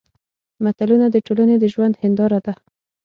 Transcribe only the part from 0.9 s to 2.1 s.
د ټولنې د ژوند